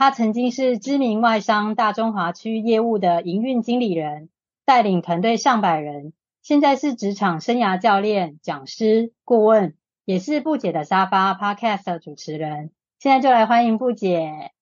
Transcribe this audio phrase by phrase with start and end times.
[0.00, 4.28] 他曾经是知名外商大中华区业务的营运经理人，
[4.64, 6.12] 带领团队上百人。
[6.40, 12.70] 现在是职场生涯教练、讲师、顾问，也是布姐的沙发 Podcast 的主持人。
[13.00, 14.52] 现在就来欢迎布姐。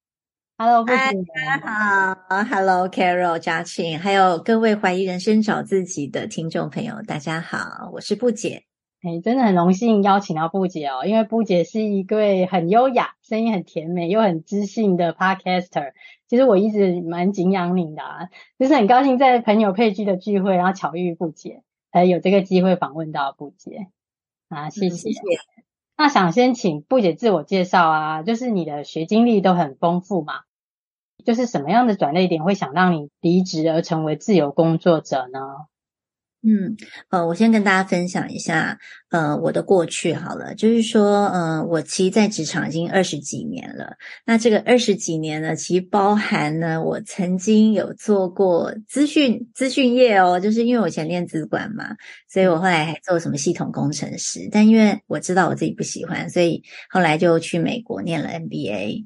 [0.56, 0.96] Hello，布姐。
[0.96, 8.64] 大家好，Hello，Carol、嘉庆，还有各位怀疑人生找自己的听众朋友，大家好，我是布姐。
[9.02, 15.92] 哎，真的很荣幸邀请到布姐哦，因为布姐是一位很优雅、声音很甜美又很知性的 Podcaster。
[16.26, 23.86] 其实我一直蛮敬仰你的啊，就是很高兴在朋友配剧的聚会，然后巧遇布姐，才有这个机会访问到布姐
[24.48, 24.94] 啊，谢谢。
[24.94, 25.20] 嗯，谢谢。
[25.96, 30.40] 那想先请布姐自我介绍啊，就是你的学经历都很丰富嘛，
[31.24, 35.38] 就是什么样的转捩点会想让你离职而成为自由工作者呢？
[36.48, 36.76] 嗯，
[37.10, 38.78] 呃，我先跟大家分享一下，
[39.10, 43.96] 呃，我的过去好了，就是说，呃，我其实在职场已经二十几年了。
[44.24, 51.96] 那这个二十几年呢，其实包含呢，我曾经有做过资讯资讯业哦，就是因为我以前练资管嘛，
[52.32, 54.48] 所以我后来还做什么系统工程师。
[54.52, 59.04] 但因为我知道我自己不喜欢，所以后来就去美国念了 MBA。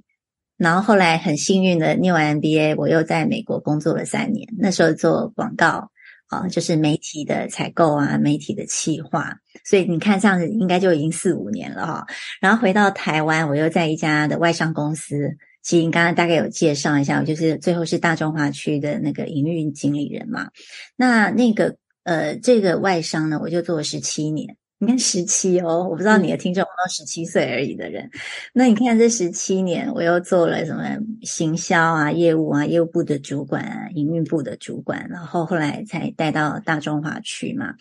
[0.58, 5.90] 然后后来很幸运的念完 MBA，我又在美国工作了三年，那时候做广告。
[6.30, 12.06] 啊，就是媒体的采购啊，媒体的企划，所以你看这样子应该就已经四五年了哈。
[12.40, 20.48] 然后回到台湾，我又在一家的外商公司，其实你刚刚大概有介绍一下，我就是最后是大中华区的那个营运经理人嘛。
[20.96, 24.56] 那那个呃，这个外商呢，我就做了十七年。
[24.82, 28.10] 你看十七哦，我不知道你的听众有没有十七岁而已的人。
[28.54, 30.82] 那你看这十七年，我又做了什么
[31.20, 37.74] 行销啊、业务啊、业务部的主管啊、营运部的主管，然后后来才带到大中华去嘛。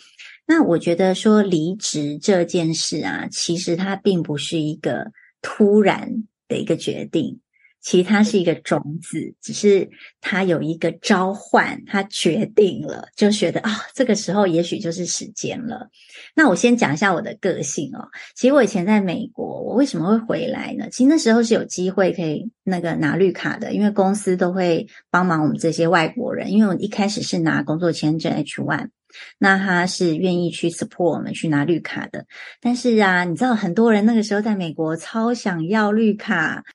[0.45, 7.39] 那我觉得说离职这件事啊，其实它并不是一个突然的一个决定。
[7.81, 15.89] 其实它是一个种子，只是它有一个召唤，它决定了，就觉得啊、哦，这个时候也许就是时间了。
[16.35, 18.09] 那我先讲一下我的个性哦。
[18.35, 20.89] 其实我以前在美国，我为什么会回来呢？
[20.91, 26.51] 其实那时候是有机会可以那个拿绿卡的，因为公司都会帮忙我们这些外国人。
[26.51, 28.89] 因为我一开始是拿工作签证 H one，
[29.37, 32.25] 那他是愿意去 support 我们去拿绿卡的。
[32.59, 36.65] 但是啊，你知道很多人那个时候在美国超想要绿卡。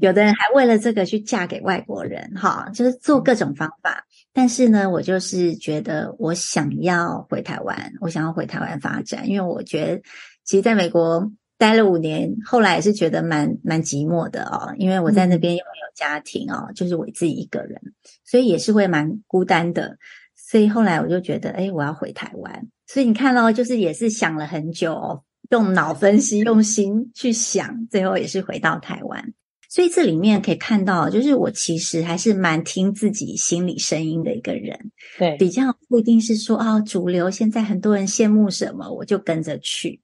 [0.00, 4.04] 有的人还为了这个去嫁给外国人，哈，就是做各种方法。
[4.32, 10.02] 但是呢，我就是觉得我想要回台湾，我想要回台湾发展，因为我觉得，
[10.44, 17.80] 其实在美国待了五年，后来也是觉得蛮蛮寂寞的哦，因为我在那边又没有家庭哦，就是我自己一个人，
[18.24, 19.96] 所以也是会蛮孤单的。
[20.34, 22.66] 所以后来我就觉得，哎，我要回台湾。
[22.86, 29.32] 所以你看咯，就是也是想了很久哦，用脑分析，用心去想，最后也是回到台湾。
[29.70, 40.00] 所以这里面可以看到，就是我其实还是蛮听自己心里声音的一个人，对，比较不一定是说啊，主流现在很多人羡慕什么，我就跟着去。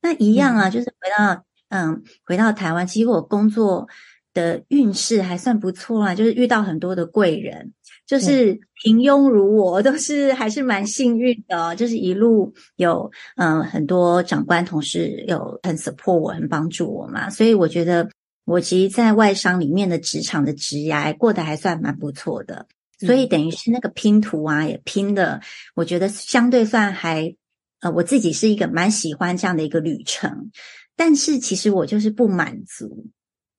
[0.00, 3.88] 那一样啊，就是回到嗯，回到台湾，其实我工作
[4.32, 7.72] 的运势还算不错啊，就是遇到很多的贵人，
[8.06, 18.08] 就是平庸如我， 都是还是蛮幸运的，就是一路有嗯很多长官同事有很 support 我，很帮助我嘛，所以我觉得。
[18.50, 22.66] 我其实，在外商里面的职场的职涯过得还算蛮不错的，
[22.98, 25.40] 所以等于是那个拼图啊，也拼的，
[25.76, 27.36] 我觉得相对算还，
[27.78, 30.50] 呃，我自己是一个蛮喜欢这样的一个旅程。
[30.96, 33.06] 但是其实我就是不满足，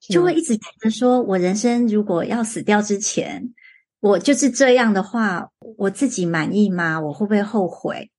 [0.02, 3.54] 就会一直觉得说，我人生如果要死掉之前，
[4.02, 7.00] 我就是这样的话，我自己满意吗？
[7.00, 8.12] 我会不会后悔？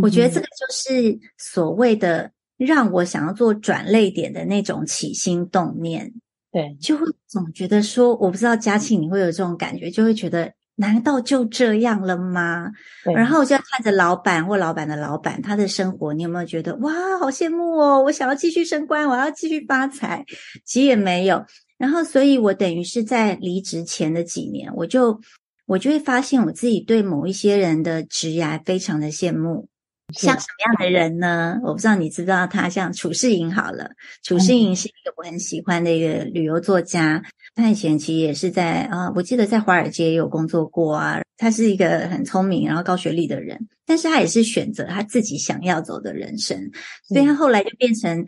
[0.00, 2.30] 我觉得这个就是所谓的。
[2.64, 6.12] 让我想要做转泪点的那种起心动念，
[6.50, 12.70] 对，就会总觉得说，我不知道嘉庆你会有这种感觉，就会觉得难道就这样了吗？
[13.14, 18.02] 然后我就要看着老板或老板的老板他的生活，你有没有觉得哇，好羡慕哦？
[18.02, 20.24] 我想要继续升官，我要继续发财，
[20.64, 21.44] 其实也没有。
[21.78, 25.20] 然后，所以我等于是在离职前的几年，我就
[25.66, 29.68] 我就会发现我自己对某一些人的职涯非常的羡慕。
[30.12, 31.58] 像什么样的人呢？
[31.62, 33.90] 我不知道你知不知道他，像楚世莹好了，
[34.22, 37.22] 楚世莹是一个我很喜欢的一个旅游作家。
[37.54, 41.20] 他以前其实也是在啊，我记得在华尔街也有工作过啊。
[41.36, 46.70] 他是一个很聪明然后高学历的人，但是他也是选择他自己想要走的人生，
[47.08, 48.24] 所以他后来就变成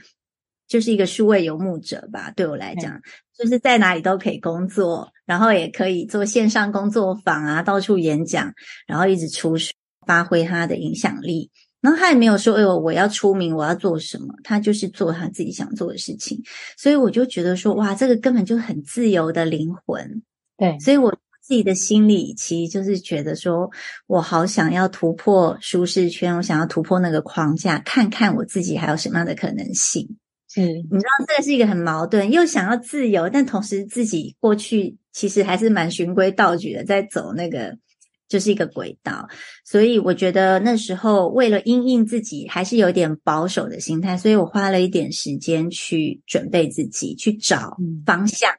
[0.67, 2.33] 就是一个数位游牧者吧。
[2.35, 3.01] 对我来讲，
[3.39, 8.53] 就是在哪里都可以工作，然后也可以做线上工作坊啊，到处演讲，
[8.89, 9.73] 然后一直出书，
[10.05, 11.53] 发挥他的影响力。
[11.85, 16.41] 然后他也没有说：“哎呦，我要出名，我要做什么？”他就是做他自己想做的事情。
[16.79, 20.23] 所以我就觉得说：“哇，这个根本就很自由的灵魂。”
[20.57, 23.71] 对，所以我自己的心里其实就是觉得说，
[24.07, 30.17] 我好想要突破舒适圈，我想要突破那个框架，看看我自己还有什么样的可能性。
[30.49, 37.77] 是，你知道这个是一个很矛盾，又想要自由，但同时自己过去其实还是蛮循规蹈矩的，在走那个。
[38.27, 39.29] 就是一个轨道，
[39.65, 47.77] 所以我觉得那时候为了因应自己，还是有点保守的心态，所以我花了一点时间去准备自己，去找
[48.07, 48.51] 方向，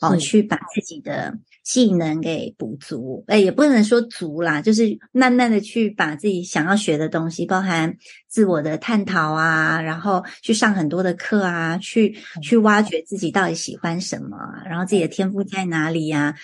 [0.00, 3.24] 嗯、哦，去把自己的技能给补足。
[3.28, 7.96] 哎，也不能说足啦，就是慢慢的去把自己想要学的东西，包含
[8.28, 16.34] 自我的探讨啊，然后去上很多的课啊，去去挖掘自己到底喜欢什么，然后自己的天赋在哪里呀，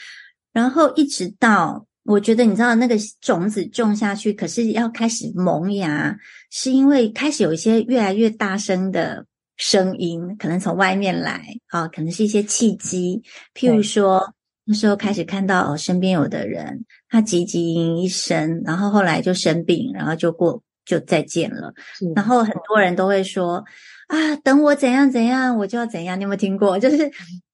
[0.53, 1.89] 然后一直到。
[2.05, 6.17] 我觉得你知道那个种子种下去，可是要开始萌芽，
[6.51, 9.27] 是因为开始有一些越来越大声的
[9.59, 13.23] 声音，可能从外面来啊，可能是一些契机。
[13.55, 21.73] 譬如说，那时候开始看到哦，身边有的人他汲汲营营一生，然后后来就生病，然后就过就再见了。
[22.17, 23.63] 然后很多人都会说
[24.09, 26.19] 啊，等我怎样怎样，我就要怎样。
[26.19, 26.79] 你有没有听过？
[26.79, 27.11] 就是。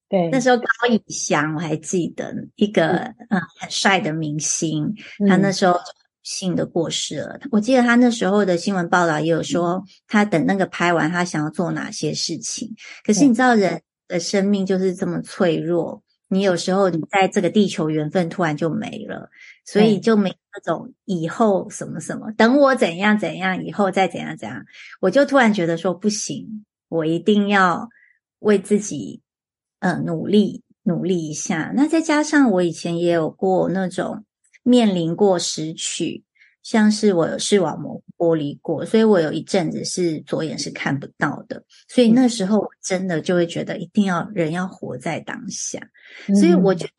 [0.09, 4.95] 对，那时候高以翔我还记得一个嗯，嗯很帅的明星，
[5.29, 5.77] 他那时候
[6.23, 7.37] 性的过世了。
[7.43, 12.73] 嗯、我记得他那时候的新闻报道也有说，他等那个拍完，他想要做哪些事情。
[13.05, 19.29] 可是你知道人的生命就是这么脆弱，你有时候你在这个地球缘分突然就没了，
[19.65, 24.65] 所以就没那种以后什么什么，等我怎样怎样，以后再怎样怎样。
[25.01, 27.89] 我就突然觉得说不行，我一定要
[28.39, 29.21] 为自己。
[29.79, 31.73] 呃，努力努力一下。
[31.75, 34.25] 那再加上我以前也有过那种
[34.63, 36.25] 面临过失去，
[36.63, 41.63] 像是我有视网膜剥离过，所以我有一阵子是左眼是看不到的。
[41.89, 45.81] 所以那时候我真的就会觉得一定要人要活在当下。
[46.29, 46.93] 嗯、所以我觉得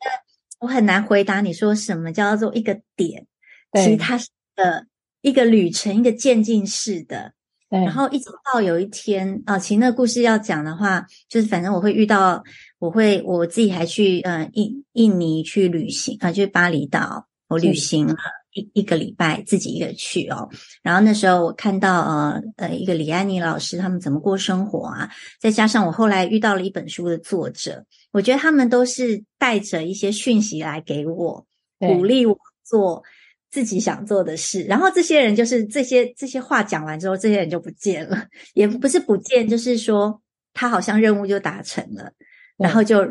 [0.60, 3.26] 我很难回答你说什么叫做一个点，
[3.72, 4.86] 其实它是的
[5.20, 7.32] 一个旅程，一个渐进式的。
[7.70, 12.42] 对然后一直到有一天啊，其实那个故事要讲的话，就是反正我会遇到，
[12.78, 18.16] 我会我自己还去呃印印尼去旅行啊，就是巴厘岛，我旅行了
[18.54, 20.48] 一一个礼拜，自己一个去哦。
[20.82, 31.46] 然后那时候我看到呃呃一个李安妮老师他们怎么过生活啊，再加上我后来遇到了一本书的作者，我觉得他们都是带着一些讯息来给我
[31.78, 32.34] 鼓励我
[32.64, 33.02] 做。
[33.50, 40.20] 自己想做的事，然后这些人就是这些这些话讲完之后，这些人就不见了， 也不是不见，就是说
[40.52, 42.12] 他好像任务就达成了，
[42.56, 43.06] 然后就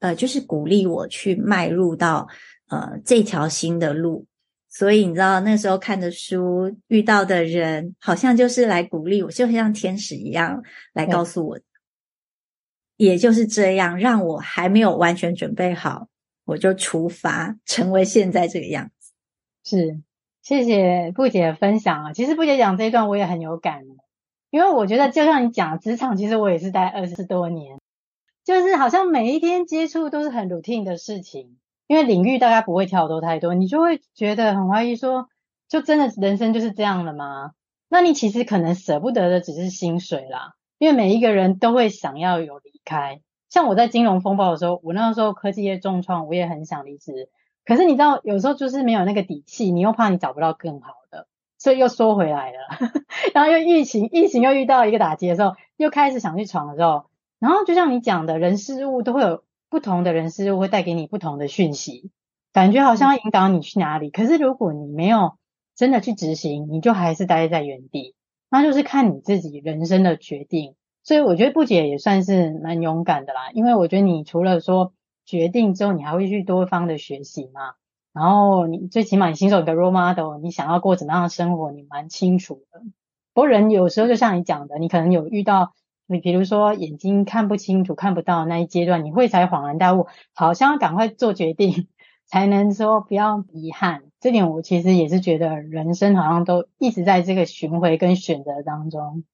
[0.00, 2.26] 呃就是鼓励我去迈入到
[2.68, 4.26] 呃这条新的路。
[4.70, 10.62] 所以你知道那时候看的书，遇到的人，好像就是来鼓励我，就像天使一样
[10.92, 11.58] 来告诉我，
[12.96, 16.08] 也就是这样，让我还没有完全准备好，
[16.44, 18.97] 我就出发，成为现在这个样子。
[19.64, 20.00] 是，
[20.42, 22.12] 谢谢布姐分享啊。
[22.12, 23.82] 其实布姐讲这一段我也很有感，
[24.50, 27.78] 因为我觉得就像你讲职场，其实我也是待二十多年，
[28.44, 35.28] 就是好像每一天接触都是很 routine 的事情，因为领域大家不会跳脱太多，你就会觉得很怀疑说，
[35.68, 37.52] 就真的人生就是这样了吗？
[37.90, 43.20] 那你其实可能舍不得的只是薪水啦，因为每一个人都会想要有离开。
[43.50, 47.30] 像我在金融风暴的时候，我那个时候科技业重创，我也很想离职。
[47.64, 51.26] 可是你知道，有时候就是没有那个底气，你又怕你找不到更好的，
[51.58, 52.56] 所以又缩回来了。
[53.34, 57.04] 然后又疫情，疫情又遇到一个打击的时候，又开始想去闯的时候，
[57.38, 62.10] 然后就像你讲的，人事物都会有不同的人事物会带给你不同的讯息，
[62.54, 64.08] 感觉好像要引导你去哪里。
[64.08, 65.34] 可是如果你没有
[65.76, 68.14] 真的去执行，你就还是待在原地，
[68.50, 70.74] 那就是看你自己人生的决定。
[71.02, 74.94] 所以我觉得不解也算是蛮勇敢的啦，因为我觉得你除了说。
[75.28, 77.74] 决定之后，你还会去多方的学习嘛？
[78.14, 82.80] 然后你最起码你新手的 role model，你想要过怎么样的生活，你蛮清楚的。
[83.34, 85.74] 不过人有时候就像你讲的，你可能有遇到
[86.06, 91.88] 你，比如说眼睛看不清楚、看不到那一阶段，你会才恍然大悟，好像要赶快做决定，
[92.24, 94.04] 才能说不要遗憾。
[94.20, 99.24] 这点我其实也是觉得人生好像都一直在这个巡回跟选择当中。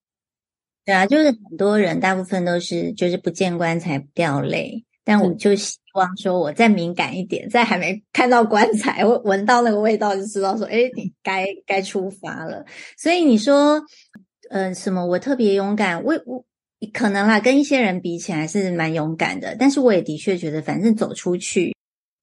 [0.85, 12.65] 对啊，就是很多人大部分都是就是不见棺材不掉泪，但我就希望说我再敏感一点，在还没看到棺材，我闻到那个味道就知道说，哎，你 该该出发了。
[12.97, 13.79] 所以你说，
[14.51, 16.45] 嗯、呃，什么我特别勇敢，我我
[16.93, 21.77] 可能啦，跟一些人比起来是蛮勇敢的，但是我也的确觉得，反正走出去，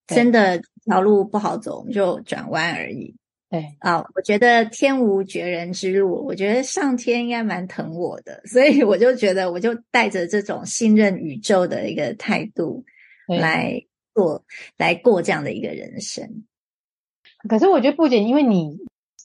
[0.08, 3.16] 真的条路不好走，我们就转弯而已。
[3.52, 12.86] 对啊，我觉得天无绝人之路，我觉得上天应该蛮疼我的，所以我就觉得，我就带着这种信任宇宙的一个态度
[13.28, 14.46] 来过，
[14.78, 16.46] 来过这样的一个人生。
[17.50, 18.78] 可是我觉得不仅，因为你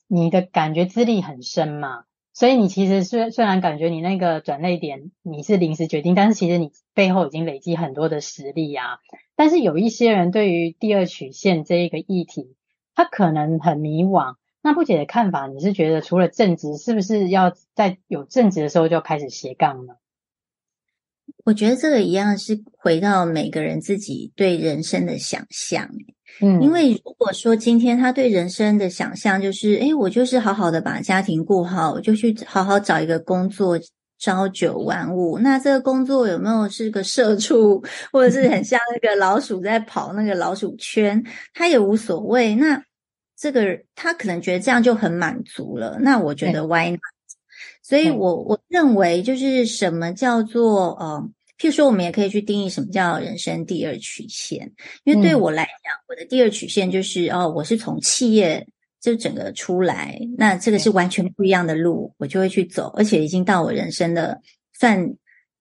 [0.08, 2.02] 你的感觉资历很深嘛，
[2.34, 8.98] 所以你其实虽虽然感觉你那个转捩点你是临时决定，但是其实你背后已经累积很多的实力啊。
[9.36, 12.55] 但是有一些人对于第二曲线这一个议题。
[12.96, 19.94] 他可能很迷惘，那不姐的看法，你是觉得除了正职，是不是要在有正职的时候就开始斜杠呢？
[21.44, 25.88] 我觉得这个一样是回到每个人自己对人生的想象。
[26.40, 33.78] 嗯，因为如果说今天他对人生的想象就是，诶，我就是好好的把家庭顾好，我就去好好找一个工作，
[34.18, 35.38] 朝九晚五。
[35.38, 41.22] 那这个工作有没有是个社畜，或者是很像那个老鼠在跑那个老鼠圈，
[41.54, 42.54] 他也无所谓。
[42.56, 42.82] 那
[43.36, 47.00] 这个他可能觉得这样就很满足了，那我觉得 why not？
[47.82, 54.72] 所以我我认为就是什么叫做呃，譬如说我们也可以去定义什么叫人生第二曲线，
[55.04, 58.66] 因为对我来讲，我的第二曲线就是哦，我是从企业
[59.00, 64.40] 就整个出来，那这个是完全不一样的路，我就会去走，而且已经到我人生的
[64.72, 65.14] 算。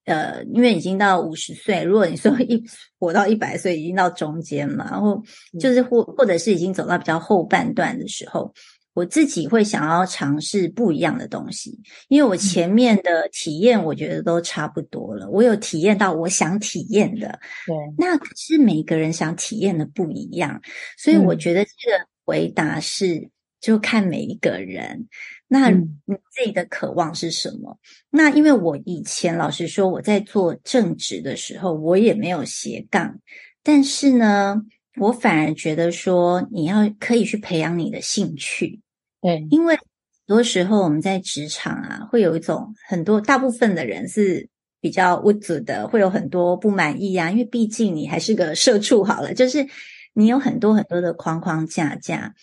[0.06, 2.64] 呃，因为已经到五十岁，如果你说一
[3.00, 5.22] 活到一百岁，已经到中间嘛，然后
[5.60, 8.54] 就是或或者是已经走到比较后半段的时候，
[8.94, 20.62] 我自己会想要尝试不一样的东西，因为我前面的体验我觉得都差不多了，我有体验到我想体验的，对，那可是每个人想体验的不一样，
[20.98, 25.08] 所以我觉得这个回答是就看每一个人。
[25.48, 25.86] 那你
[26.32, 27.72] 自己的渴望是什么？
[27.72, 27.78] 嗯、
[28.10, 33.20] 那因为我以前老实说，我在做正职的时候，我也没有斜杠。
[33.64, 34.62] 但是呢，
[35.00, 38.82] 我反而觉得说，你要可以去培养你的兴趣。
[39.22, 39.84] 对，因为很
[40.26, 44.50] 多时候我们在职场啊，会有一种很多大部分的人是
[44.82, 47.30] 比较无足的，会有很多不满意啊。
[47.30, 49.68] 因为毕竟你还是个社畜，好了，就是
[50.14, 52.34] 你有很多很多的框框架架。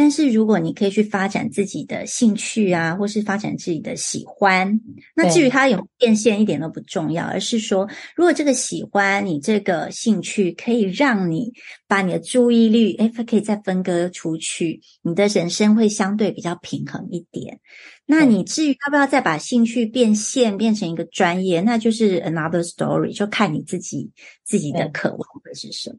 [0.00, 4.80] 但是如果你可以去发展自己的兴趣啊，或是发展自己的喜欢，
[5.16, 11.52] 那至于它有变现一点都不重要，而是说，如果这个喜欢你这个兴趣可以让你
[11.88, 17.58] 把你的注意力，诶，可以再分割出去，你的人生会相对比较平衡一点。
[18.06, 24.12] 那你至于要不要再把兴趣变现变成一个专业，那就是 another story，就看你自己
[24.44, 25.96] 自己的渴望会是什么。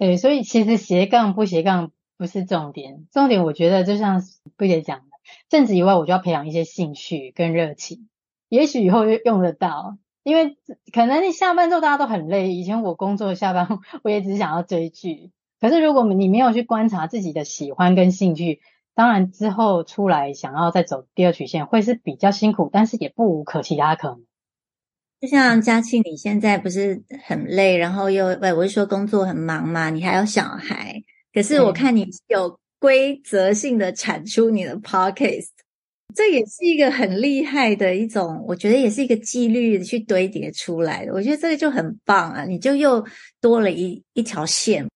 [0.00, 1.92] 对，所以其实斜杠不斜杠。
[2.18, 4.22] 不是重点，重点我觉得就像
[4.56, 5.04] 布姐讲的，
[5.48, 8.08] 正职以外，我就要培养一些兴趣跟热情，
[8.48, 9.98] 也许以后用得到。
[10.22, 10.56] 因为
[10.92, 13.68] 可能你下班之后大家都很累，以前我工作下班
[14.02, 15.30] 我也只想要追剧，
[15.60, 18.60] 可是如果你没有去观察自己的喜欢跟兴趣，
[18.96, 24.24] 当然之后出来想要再走第二曲线会是比较辛苦，但是也不无可其他可能。
[25.20, 31.02] 就像嘉庆，你现在不是很累，然后又喂，我是说工作很忙嘛，你还有小孩。
[31.36, 35.48] 可是我看你有规则性的产出你的 podcast，
[36.14, 41.12] 这也是一个很厉害的一种，我觉得也是一个纪律去堆叠出来的。
[41.12, 43.06] 我觉得这个就很棒啊，你就又
[43.38, 44.88] 多了一一条线，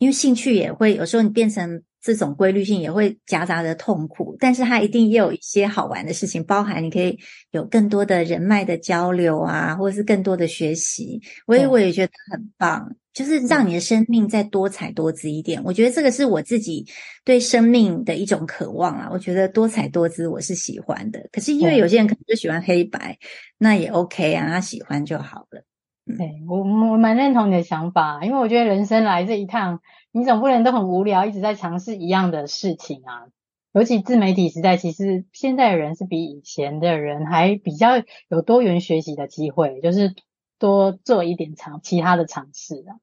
[0.00, 1.80] 因为兴趣也会有时候你变成。
[2.00, 7.18] 这种规律性也会夹杂着痛苦，但是它一定也有一些好玩的事情，包含你可以
[7.50, 11.20] 有更多的人脉的交流啊，或者是更多的学习。
[11.46, 15.60] 我也我也觉得很棒，就是让你的生命再多彩多姿一点。
[15.64, 16.86] 我觉得这个是我自己
[17.24, 19.08] 对生命的一种渴望啊。
[19.12, 23.18] 我觉得多彩多姿我是喜欢的，可是因为有些人可能就喜欢黑白，
[23.58, 25.64] 那也 OK 啊，他喜欢就好了。
[26.16, 33.26] 对，我我蛮认同你的想法，因为我觉得人生来这一趟，你总不能都很无聊，一直在尝试一样的事情啊。
[33.72, 37.90] 尤其自媒体时代，其实现在的人是比以前的人还比较
[38.28, 40.14] 有多元学习的机会，就是
[40.58, 42.96] 多做一点尝其他的尝试啊。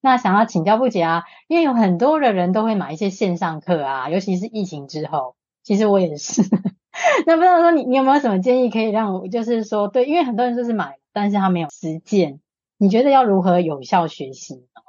[0.00, 6.42] 那想要请教布姐啊，因为有很多的人都会买一些线上课啊，尤其是疫情之后，其实我也是。
[7.26, 10.99] 那不知道说你你有没有什么建议可以让我，就是说对，因为很多人就是买。
[11.12, 12.40] 但是他没有实践，
[12.76, 14.82] 你觉得要如何有效学习呢？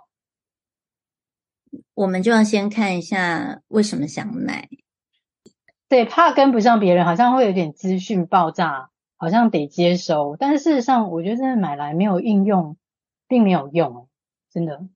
[1.94, 4.70] 我们就要先看一下为什么想买。
[5.88, 10.38] 对，怕跟不上别人，好像会有点资讯爆炸，好像得接收。
[10.38, 12.78] 但是事实上，我觉得真的买来没有应用，
[13.28, 14.08] 并没有用，
[14.50, 14.88] 真的。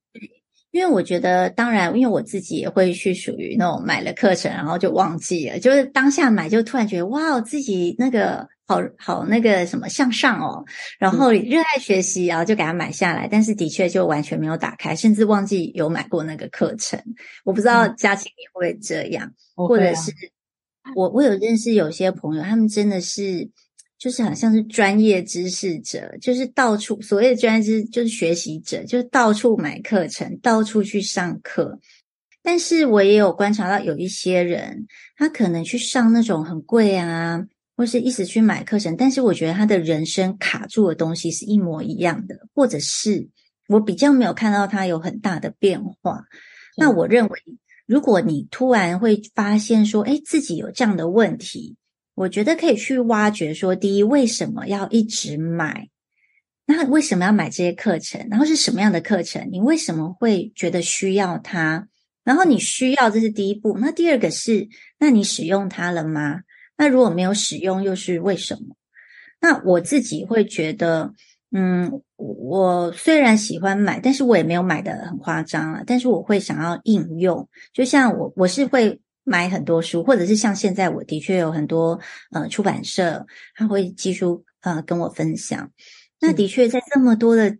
[0.76, 10.66] 因为我觉得，当然，因为我自己也会去属于那种买了课程，然后就忘记了，就是当下买就突然觉得哇，自己那个好好那个什么向上哦，
[11.00, 17.02] 然后热爱学习，然后就给它买下来，但是的确就完全没有打开，甚至忘记有买过那个课程。
[17.46, 20.12] 我不知道佳琪你会不会这样，嗯、或者是
[20.94, 23.50] 我我有认识有些朋友，他们真的是。
[24.06, 31.80] 就是好像是专业知识者，就是到处所谓的专业知识，就是学习者，就是到处买课程，到处去上课。
[32.44, 34.86] 但是我也有观察到有一些人，
[35.18, 37.44] 他可能去上那种很贵啊，
[37.76, 43.28] 或是一直去买课程，但是我觉得他的人生卡住的东西是一模一样的，或者是
[43.70, 46.24] 我比较没有看到他有很大的变化。
[46.78, 47.40] 那我认为，
[47.88, 51.76] 如果你突然会发现说，哎，自己有这样的问题。
[52.16, 55.90] 我觉得可以去挖掘说，第一，为什么要一直买？
[56.66, 58.26] 那为什么要买这些课程？
[58.32, 59.50] 然后是什么样的课程？
[59.52, 61.90] 你为什么会觉得需要它？
[62.24, 63.78] 然后你需要，这是第一步。
[63.80, 66.40] 那第二个是，那你使用它了吗？
[66.78, 68.78] 那如果没有使用，又是为什么？
[69.42, 71.14] 那我自己会觉得，
[71.52, 75.84] 嗯，我虽然喜欢买，但是我也没有买的很夸张啊。
[75.86, 79.02] 但是我会想要应用，就像我，我是会。
[79.28, 82.00] 买很多书，或者是像现在，我的确有很多
[82.32, 85.72] 呃出版社，他会寄书呃跟我分享。
[86.22, 87.58] 那的确在这么多的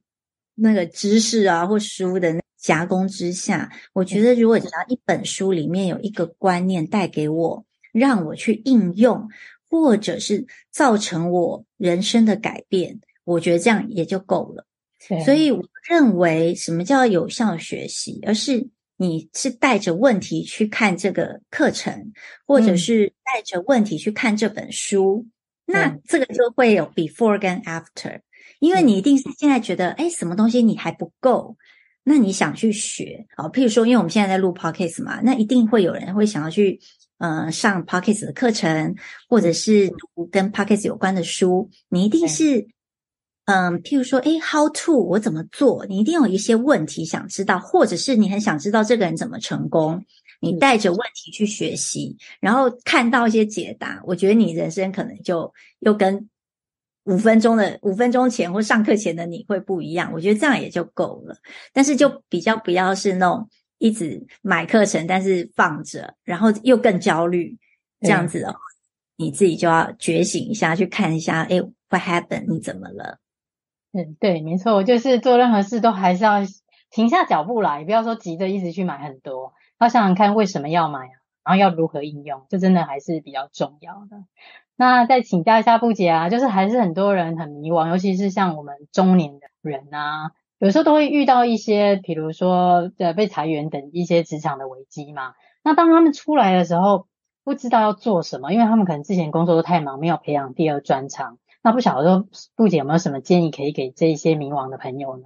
[0.54, 9.28] 那个知识啊或书的夹攻之下，我觉得如果只要一本书里面有一个观念带给我，让我去应用，
[9.68, 14.68] 或者是造成我人生的改变，我觉得这样也就够了。
[15.26, 18.70] 所以我认为什么叫有效学习，而是。
[18.98, 22.14] 你是带着问题去看这个课程，
[22.46, 25.26] 或者是带着问题去看这本书，
[25.68, 28.22] 嗯、那这个就会有 before 跟 after，
[28.60, 31.58] 因为你一定是现在觉得，哎，什么东西你还不够，
[32.04, 36.80] 那你想去学，啊，譬如说，因为我们现在在录 podcast 嘛，那一定会有人会想要去，
[37.18, 38.96] 呃，上 p o c k e t 的课程，
[39.28, 42.68] 或者是读跟 p o c k e t 有关的书，你一定是。
[43.46, 45.86] 嗯，譬如说，诶，how to 我怎么做？
[45.86, 50.04] 你一定有一些问题想知道，或者是你很想知道这个人怎么成功，
[50.42, 56.28] 你带着问题去学习，然后看到一些解答，我觉得你人生可能就又跟
[57.04, 60.12] 五分钟的五分钟前或上课前的你会不一样。
[60.12, 61.38] 我觉得这样也就够了，
[61.72, 67.56] 但是就比较不要是那种一直买课程，但是放着，然后又更焦虑
[68.02, 68.58] 这样子的话，
[69.18, 72.48] 你自己就要觉醒一下，去看一下，诶，what happened？
[72.48, 73.20] 你怎么了？
[73.98, 76.42] 嗯，对，没错，就是做任何事都还是要
[76.92, 84.26] 停下脚步来，不要说急着一直去买很多，要想想看为什么要买啊，然后要如何应用，这真的还是比较重要的。
[84.76, 95.36] 那再请教一下布姐啊，就是还是很多人很迷惘，尤其是像我们中年的人啊，有时候都会遇到一些，比如说呃被裁员等一些职场的危机嘛。
[95.64, 97.08] 那当他们出来的时候，
[97.46, 101.38] 不知道要做什么，因为他们可能之前工作都太忙，没有培养第二专长。
[101.66, 105.24] 那不晓得说，杜姐有没有什么建议可以给这一些迷惘的朋友呢？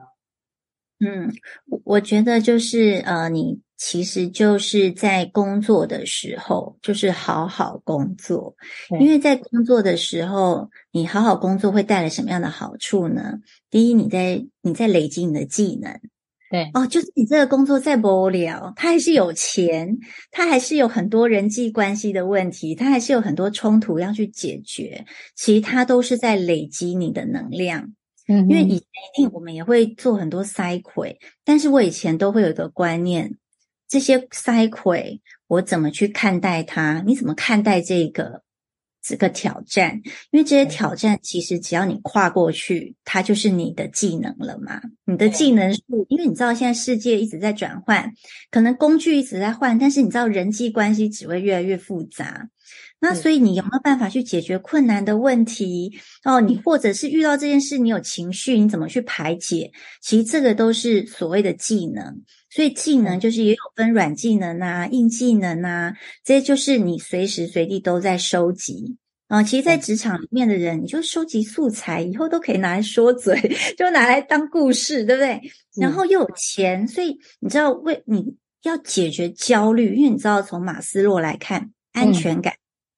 [1.02, 1.34] 嗯，
[1.84, 8.56] 我觉得就是呃，你其实就是在工作的时候，就是好好工作，
[9.02, 13.40] 因为在工作的时候，你好好工作会带来什么样的好处呢？
[13.70, 16.00] 第一，你在你在累积你的技能。
[16.50, 19.98] 对哦，就是你这个工作再无聊，他还是有钱，
[20.32, 27.94] 他还是有很多人际关系的问题，他还是有很多冲突要去解决，其实他都是在累积你的能量。
[28.28, 33.36] 嗯，因为以前一定我们也会做很多塞葵，但是我以前都会有一个观念，
[33.88, 37.04] 这些塞葵我怎么去看待它？
[37.06, 38.42] 你怎么看待这个？
[39.02, 44.82] 这个挑战，因为这些挑战其实只要你跨过去，它就是你的技能了嘛。
[45.06, 48.14] 你的技能是，因为你知道现在世界一直在转换，
[48.52, 52.50] 可能工具一直在换，但是你知道人际关系只会越来越复杂。
[53.02, 55.98] 那所以你有没有办法去解决困难的问题？
[56.26, 59.72] 哦，你或者是遇到这件事，你有情绪，你怎么去排解？
[60.02, 62.22] 其实这个都是所谓的技能。
[62.50, 69.44] 所以技能就是也有分软技能啊、硬技能啊，这些就是你随时随地都在收集啊。
[69.44, 73.40] 其实，在职场里面的人，你就收集素材，以后都可以拿来说嘴，
[73.78, 75.40] 就拿来当故事，对不对？
[75.80, 82.56] 然后又有钱，所以你知道为你要解决焦虑，因为你知道从马斯洛来看，安全感，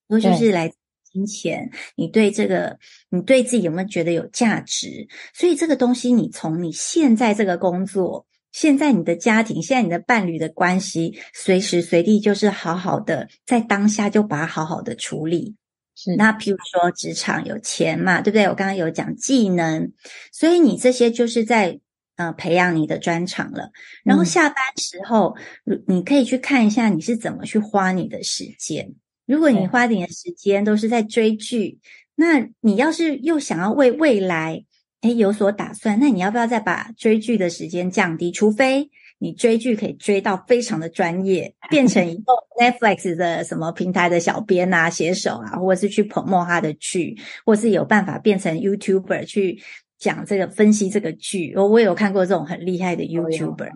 [0.07, 0.75] 都就是来自
[1.11, 1.69] 金钱。
[1.97, 5.09] 你对这个，你对自己有没有觉得有价值？
[5.33, 8.25] 所以这个东西，你从你现在这个工作。
[8.51, 15.55] 现在你的家庭，现在你的伴侣的关系，随时随地就是好好的，在当下就把它好好的处理。
[15.95, 18.45] 是，那譬如说职场有钱嘛，对不对？
[18.45, 19.91] 我刚刚有讲技能，
[20.31, 21.79] 所以你这些就是在
[22.15, 23.71] 呃培养你的专长了。
[24.03, 25.35] 然后下班时候，
[25.65, 28.93] 嗯，你可以去看一下你是怎么去花你的时间。
[29.25, 31.79] 如果你花点的时间都是在追剧，
[32.15, 34.65] 那你要是又想要为未来
[35.01, 38.31] 诶有所打算，那你要不要再把追剧的时间降低？
[38.31, 49.61] 除非你追剧可以追到非常的专业，变成一个 Netflix 的什么平台的小编啊、写手啊，或者是去 promote 他的剧，或是有办法变成 YouTuber 去
[49.97, 51.53] 讲这个分析这个剧。
[51.55, 53.71] 我我有看过这种很厉害的 YouTuber。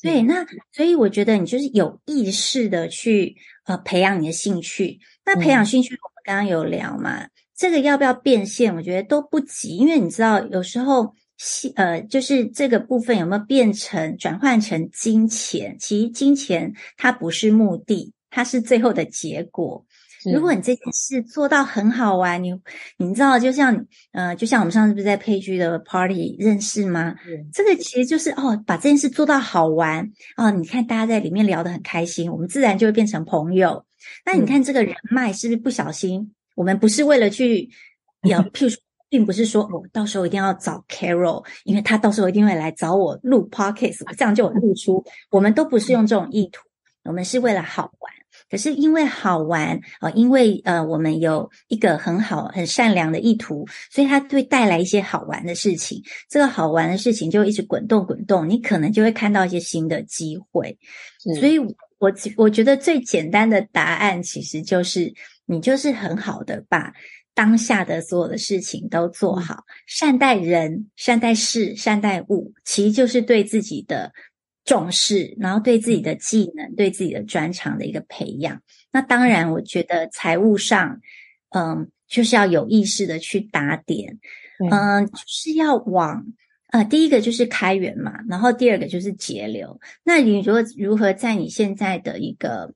[0.00, 5.00] 对，那所以我觉得你就是有意识的去呃培养你的兴趣。
[5.24, 8.74] 那培养兴趣，我们刚刚有聊嘛，嗯、这个要不要变现？
[8.74, 11.12] 我觉得都不急，因为你知道有时候。
[11.76, 15.76] 呃，就是这个部分有没有变成转换成金钱？
[15.78, 19.86] 其实金钱它不是目的，它是最后的结果。
[20.34, 22.52] 如果你这件事做到很好玩，你
[22.96, 27.14] 你知道，就像呃，就像我们上次不是在配剧的 party 认识吗？
[27.52, 30.50] 这个其实就是哦，把这件事做到好玩哦。
[30.50, 33.84] 你看大家在里面聊得很开心，我们自然就会变成朋友。
[34.26, 36.34] 那你看这个人脉是不是不小心？
[36.58, 37.70] 我们不是为了去
[38.28, 38.78] 要，譬如说。
[39.10, 45.02] 并不是说我到时候一定要找 Carol，因为他到时候一定会来找我录 Podcast，这样就有露出。
[45.30, 46.60] 我们都不是用这种意图，
[47.04, 48.12] 我们是为了好玩。
[48.50, 56.02] 可是因为好玩啊，因为呃，我们有一个很好、很善良的意图，所以它会带来一些好玩的事情。
[56.28, 60.78] 这个好玩的事情就一直滚动滚动，你可能就会看到一些新的机会。
[61.40, 61.66] 所以我
[62.36, 65.12] 我觉得最简单的答案其实就是，
[65.46, 66.92] 你就是很好的把。
[67.34, 74.12] 当下的所有的事情都做好，善待人、善待事、善待物，其实就是对自己的
[74.64, 78.60] 重视，然后对自己的技能、对自己的专长的一个培养。
[78.90, 81.00] 那当然，我觉得财务上，
[81.50, 84.18] 嗯，就是要有意识的去打点，
[84.72, 86.26] 嗯，就是要往
[86.68, 89.80] 呃，第一个就是开源嘛，然后第二个就是节流。
[90.04, 92.72] 那你如果如何在你现在的一个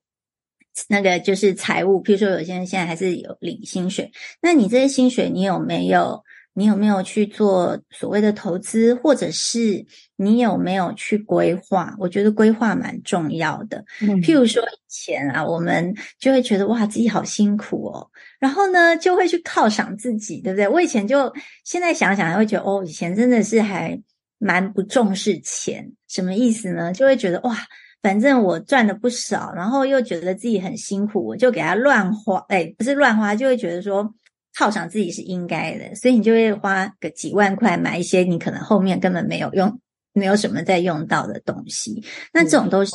[0.88, 6.24] 那个就是财务，譬如说有些人现在还是有领薪水，那你这些薪水你有没有？
[6.54, 9.84] 你有没有去做所谓的投资，或者是
[10.16, 11.94] 你有没有去规划？
[11.98, 13.84] 我觉得规划蛮重要的。
[14.00, 14.20] 嗯。
[14.22, 20.68] 譬如说以前啊，我们就会觉得哇，自己好辛苦哦，然后呢就会去犒赏自己，对不对？
[20.68, 21.32] 我以前就
[21.64, 24.00] 现在想想还会觉得哦，以前真的是还
[24.38, 26.92] 蛮不重视钱，什么意思呢？
[26.92, 27.56] 就会觉得哇。
[28.02, 32.44] 反正我赚的不少，然后又觉得自己很辛苦，我就给他乱花。
[32.48, 34.12] 哎，不是乱花，就会觉得说
[34.54, 39.80] 犒赏自己是应该的，所以你就会花个几万块买一些你可能后面根本没有用、
[40.12, 42.04] 没有什么在用到的东西。
[42.32, 42.92] 那这种都是，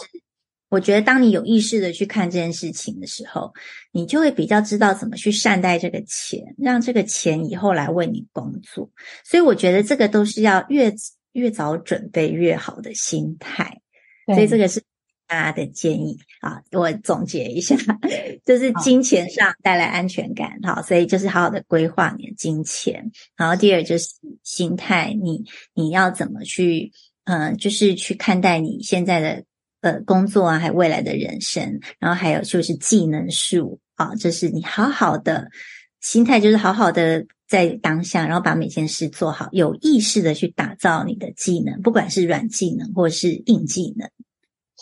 [0.70, 3.54] 我觉得当你有意识的去看这件事情的时候，
[3.92, 8.90] 你就会比较知道怎么去善待这个钱，让这个钱以后来为你工作。
[9.24, 10.94] 所以我觉得这个都是要越
[11.32, 13.82] 越早准备越好的心态。
[14.28, 14.84] 所以这个是。
[15.28, 17.76] 大家的建议啊，我总结一下，
[18.46, 23.12] 就是金钱上带来安全感，好，所以就是好好的规划你的金钱。
[23.36, 24.08] 然后第二就是
[24.44, 26.92] 心态，你你要怎么去，
[27.26, 29.44] 嗯、呃，就是去看待你现在的
[29.82, 31.80] 呃工作啊，还有未来的人生。
[32.00, 35.50] 然后还有就是技能树啊，就是你好好的
[36.00, 44.10] 心态，就是好好的在当下，然后把每件事做好，有意识的去打造你的技能，不管是软技能或是硬技能。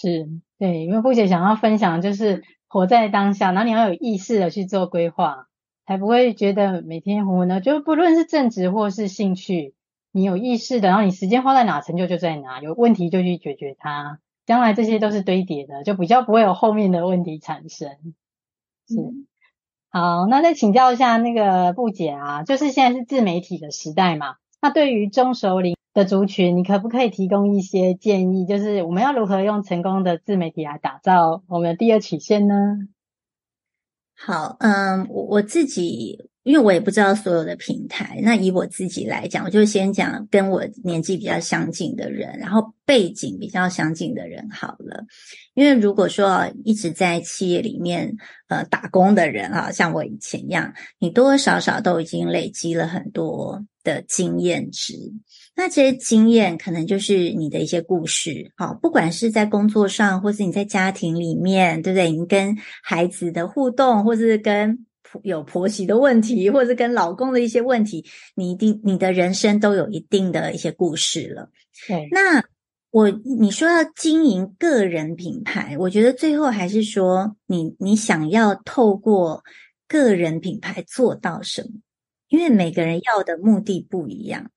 [0.06, 5.48] 是对，因为布姐想要分享就是活在当下，然后你要有意识的去做规划，
[5.88, 7.60] 才不会觉得每天活呢。
[7.60, 9.74] 就不论是正职或是兴趣，
[10.12, 17.89] 你有意识的，然后你时间花在哪，成就就在哪，有问题就去解决它，将来这些都是堆叠的，就比较不会有后面的问题产生。
[18.88, 18.96] 是，
[19.89, 28.45] 好，那再请教一下那个布姐啊，就是现在是自媒体的时代嘛，那对于中熟龄的族群，你可不可以提供一些建议？
[28.45, 32.53] 就是我们要如何用成功的自媒体来打造我们的第二曲线呢？
[34.17, 45.05] 好，嗯，我我自己，因为我也不知道所有的平台，那以我自己来讲，我就先讲跟我年纪比较相近的人，然后背景比较相近的人好了。
[45.55, 48.15] 因为如果说一直在企业里面
[48.47, 54.93] 呃打工的人啊，像我以前一样，你多多少少都已经累积了很多的经验值。
[55.55, 62.12] 那这些经验可能就是你的一些故事，好，不管是在工作上，或是你在家庭里面，对不对？
[62.12, 64.86] 你跟孩子的互动，或是跟
[65.23, 71.49] 有婆媳的问题，或是跟老公的一些问题，你一定你的人生都有一定的一些故事了。
[71.88, 72.43] 对，那
[72.91, 79.43] 我你说要经营个人品牌，我觉得最后还是说你你想要透过
[79.88, 81.69] 个人品牌做到什么？
[82.30, 84.49] 因为每个人要的目的不一样。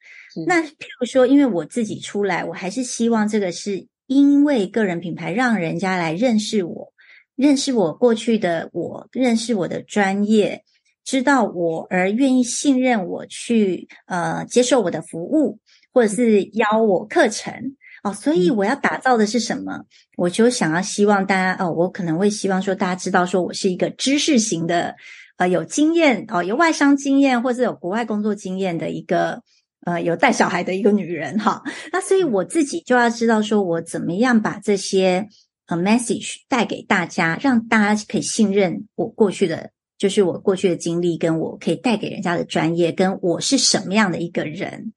[0.47, 6.93] 那譬如说，因为我自己出来，我还是希望这个是因为个人品牌让人家来认识我，
[7.39, 10.65] 认识我过去的我，认识我的专业，
[11.05, 15.61] 知道我而愿意信任我去呃接受我的服务，
[15.95, 18.13] 或者是邀我课程哦。
[18.13, 19.85] 所以我要打造的是什么？
[20.17, 24.97] 我就想要希望大家哦，我可能会希望说大家知道说我是一个知识型的，
[25.37, 29.43] 呃，有经验哦，有外商经验或者有国外工作经验的一个。
[29.87, 35.29] 呃，有带小孩的一个女人哈，那所以我自己就要知道，说我怎么样把这些
[35.69, 44.93] 呃 message 带给大家，让大家可以信任我过去的，就是我过去的经历，跟我可以带给人家的专业，跟我是什么样的一个人。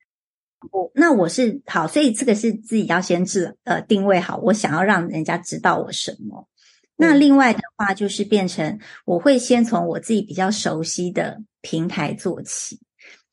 [0.71, 6.47] 我那我是好，所以这个是自己要先自呃定位好，我想要让人家知道我什么。
[6.95, 12.79] 那另外的话，就是变成我会先从我自己比较熟悉的平台做起。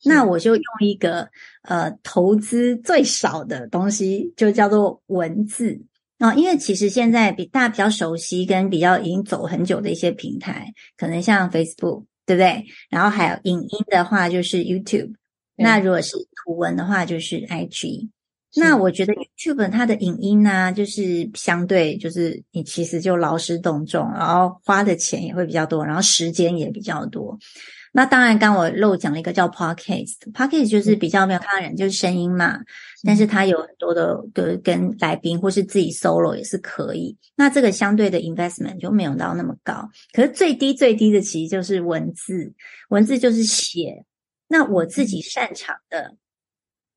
[0.03, 1.29] 那我就用一个
[1.61, 5.79] 呃投资最少的东西，就叫做文字
[6.19, 12.65] 啊，因为其实现在比大家比较熟悉跟比较已经走很久的一些平台，可能像 Facebook，对不对？
[12.89, 15.13] 然后还有影音的话就是 YouTube，
[15.55, 18.09] 那如果是图文的话就是 IG。
[18.55, 27.37] 那我觉得 YouTube 它的影音呢、啊，就是相对就是你其实就劳师动众，然后花的钱也会比较多，然后时间也比较多。
[27.91, 32.59] 那当然，刚我漏讲了一个叫 Podcast，Podcast 就是比较没有他人，就是声音嘛。
[33.03, 37.17] 但是它有很多的跟跟来宾或是自己 solo 也是可以。
[37.35, 39.89] 那这个相对的 investment 就没有到那么高。
[40.13, 42.53] 可是最低最低的其实就是文字，
[42.89, 44.05] 文字就是写。
[44.47, 46.15] 那我自己擅长的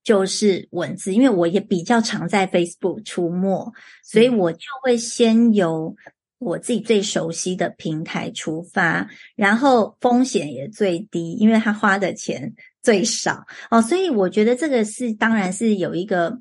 [0.05, 3.73] 就是文字，因为我也比较常在 Facebook 出没，
[4.05, 5.97] 所以我就会先由。
[6.43, 12.53] 我自己最熟悉的平台出发，然后风险也最低，因为他花的钱
[12.83, 16.37] 最少哦，所以我觉得这个是当然是有一个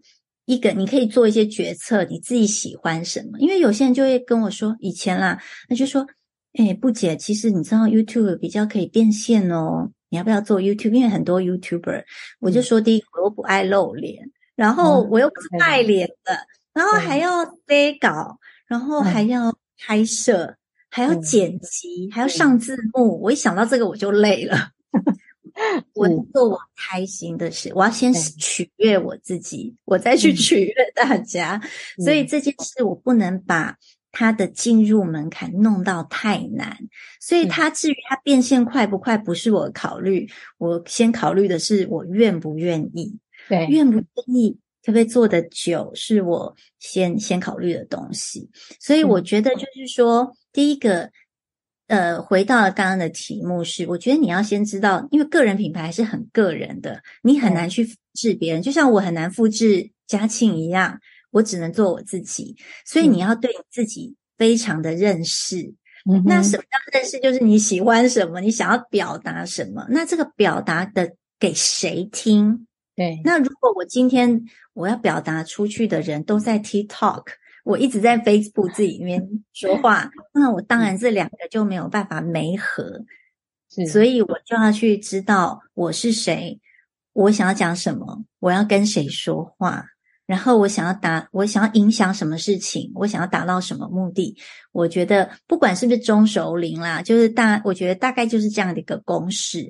[0.45, 3.37] 一个你可以做一些决策，你自己喜欢什么？
[3.39, 6.05] 因为有些人就会跟我说，以前啦，那就说，
[6.53, 10.93] 哎，不姐，其实你知道 YouTube 比较可以变现哦，你要不要做 YouTube？
[10.93, 12.03] 因为很多 YouTuber，
[12.39, 19.55] 我就说第一个我又不爱露脸，然后我又不是卖脸的，嗯、然后还要背稿，然后还要。
[19.83, 20.55] 拍摄
[20.89, 24.69] 还要剪辑，嗯、还要上字幕，嗯、我一想到这个我就累了。
[25.93, 31.61] 我做我开心的事，嗯、我要先取悦我自己，嗯、我再去取悦大家。
[31.97, 33.75] 嗯、所以这件事我不能把
[34.11, 36.77] 它的进入门槛弄到太难。
[37.19, 43.17] 所以它至于它变现快不快，不是我考虑，我先考虑的是我愿不愿意，
[43.49, 44.57] 对，愿不愿意。
[44.83, 48.49] 可不可以做的久，是我先先考虑的东西。
[48.79, 51.11] 所以我觉得就是说，嗯、第一个，
[51.87, 58.61] 呃，回到了刚刚的题目是，我觉得你要先知道，因为个人品牌是很个人的，你很难去复制别人。
[58.61, 62.55] 嗯、就像我很难复制嘉庆一样，我只能做我自己。
[62.85, 65.75] 所以你要对你自己非常的认识。
[66.09, 67.19] 嗯、那什么叫认识？
[67.19, 69.85] 就是你喜欢什么，你想要表达什么。
[69.89, 72.65] 那这个表达的给谁听？
[72.95, 73.21] 对。
[73.23, 77.25] 那如果我今天我要表达出去的人都在 TikTok，
[77.63, 79.21] 我一直在 Facebook 自己里面
[79.53, 83.01] 说话，那我当然这两个就没有办法媒合，
[83.69, 86.59] 是所以我就要去知道我是谁，
[87.13, 89.85] 我想要讲什么，我要跟谁说话，
[90.25, 94.35] 然后我想要达，我想要影响什么事情，我想要达到什么目的。
[94.71, 99.61] 我觉得不管是不是中熟龄啦，就是大，我觉得大概就是这样的一个公式。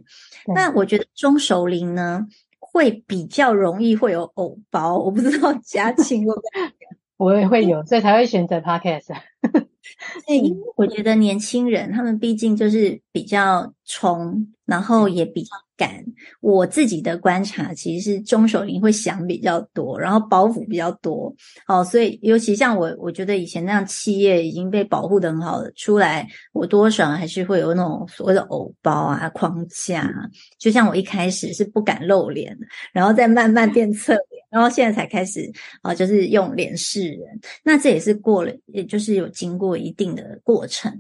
[0.46, 2.26] 对那我觉得中熟龄呢，
[2.72, 9.16] 会比较容易会有偶包，我不知道嘉庆会不会，我也会有，所以才会选择 Podcast。
[10.28, 16.04] 因为我觉得年轻人他们毕竟就是比较冲，然后也比较敢。
[16.40, 21.32] 我自己的观察，其实是中手龄会想比较多，然后包袱比较多。
[21.68, 30.12] 哦，所以尤其像我，我觉得以前那样企业已经被保护的很好了，出来我多少还是会有那种所谓的偶包啊、框架。
[30.58, 32.58] 就像我一开始是不敢露脸，
[32.94, 37.40] 然后再慢慢变侧脸，然后现在才开始啊，就是用脸示人。
[37.64, 40.96] 那这也是过了，也就是有经过一定的过程。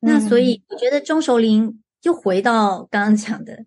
[0.00, 3.64] 那所以我觉得中熟龄就回到刚刚讲的。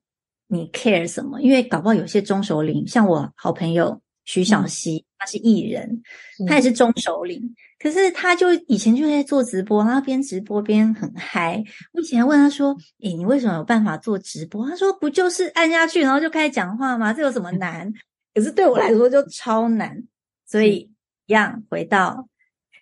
[0.47, 1.41] 你 care 什么？
[1.41, 6.03] 因为搞不好有些中熟龄，像我好朋友徐小溪，嗯、他是艺人，
[6.39, 7.41] 嗯、他也是中熟龄，
[7.79, 11.63] 可是他就以前就在做直播，然后边直播边很嗨。
[11.93, 17.11] 我以前还问他说：“诶、欸，你为什么有办法做直播？”他说：“不就是按下去，然后就开始讲话吗？
[17.11, 17.91] 这有什么难？”
[18.33, 20.03] 可是对我来说就超难，
[20.45, 20.91] 所以
[21.27, 22.27] 一样回到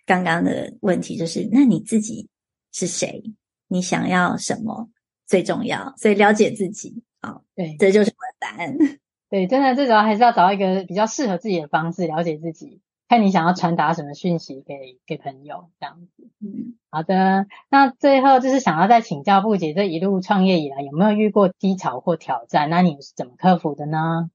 [0.06, 2.28] 刚刚的问题，就是那你自己
[2.72, 3.22] 是谁？
[3.68, 4.88] 你想要什么
[5.26, 5.94] 最重要？
[5.96, 8.76] 所以了解自己，好，对，这就是我的答案。
[9.30, 12.80] 对，真的，最主要还是要找一个比较适合自己的方式了解自己。
[13.08, 16.30] 看你想要传达什么讯息给给朋友，这样子。
[16.40, 17.46] 嗯，好的。
[17.70, 22.70] 那最后就是想要再请教布姐，这一路创业以来有没有遇过低潮或挑战？
[22.70, 24.30] 那你是怎么克服的呢？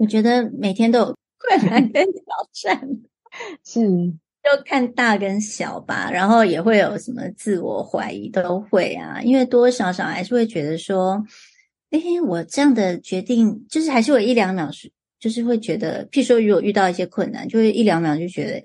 [0.00, 2.88] 我觉得每天都有 困难跟挑战，
[3.64, 3.80] 是
[4.42, 6.10] 就看大跟小吧。
[6.10, 9.20] 然后也会有什么自我怀疑，都会啊。
[9.20, 11.22] 因为多多少少还是会觉得说，
[11.90, 14.90] 哎，我这样的决定，就是还是有一两秒是。
[15.18, 18.62] 就是会觉得，譬如说，如果遇到一些困难，就会一两秒就觉得，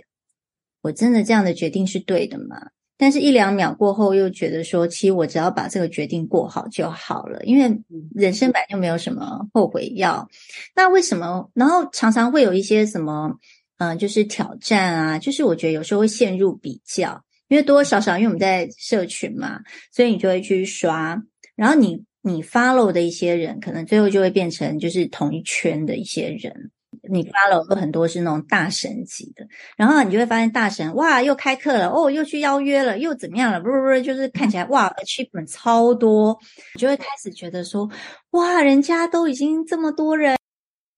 [0.83, 2.69] 我真的这样的决定是对的吗？
[2.97, 7.77] 但是，一两秒过后，又觉得说，其实我只要把这个决定过好就好了，因为
[8.13, 10.27] 人生本来就没有什么后悔药。
[10.75, 11.49] 那为什么？
[11.53, 13.37] 然后常常会有一些什么，
[13.77, 19.59] 嗯、呃，就是挑战啊，就是我觉得有时候会陷入比较，因为多多少少，因为我们在社群嘛，
[19.91, 21.21] 所以你就会去刷，
[21.55, 22.03] 然后你。
[22.27, 26.71] 你 follow 的一些人，可能最后就会变成就是同一圈的一些人。
[27.09, 33.59] 你 follow 有很多是那种大神级的，然后你就会发现大神哇，又开课了哦，又去邀约了，又怎么样了？
[33.59, 36.37] 不是不是，就是看起来哇，achievement 超多，
[36.73, 37.89] 你就会开始觉得说
[38.31, 40.37] 哇，人家都已经这么多人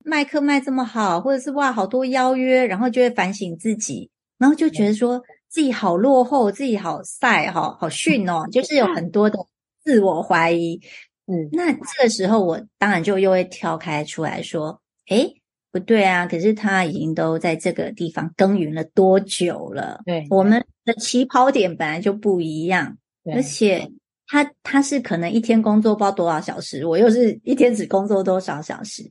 [0.03, 9.37] 卖课卖这么好，或者是哇，好多邀约，然后就会反省自己，然后就觉得说自己好落后，自己好晒，好好逊哦，就是有很多的
[9.83, 10.81] 自我怀疑。
[11.29, 15.36] 嗯，那这个时候我当然就又会跳开出来说，诶，
[15.71, 20.01] 不对啊，可是他已经都在这个地方耕耘了多久了？
[20.05, 23.89] 对，我们的起跑点本来就不一样，对，而且
[24.27, 29.03] 他他是可能一天工作不知道多少小时，我又是一天只工作多少小时，